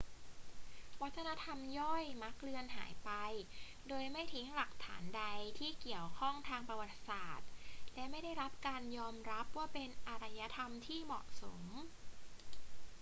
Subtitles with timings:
[1.01, 3.11] วัฒนธรรมย่อยมักเลือนหายไป
[3.87, 5.23] โดยไม่ทิ้งหลักฐานใด
[5.59, 7.49] ที่เกี่ยวข้องทางประวัติศาสตร์
[7.95, 11.63] และไม่ได้รับการยอมรับว่าเป็นอารยธรรมที่เหมาะสม